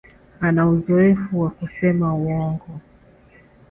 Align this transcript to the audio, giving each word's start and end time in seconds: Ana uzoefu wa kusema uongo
Ana 0.39 0.67
uzoefu 0.69 1.41
wa 1.41 1.49
kusema 1.49 2.15
uongo 2.15 2.79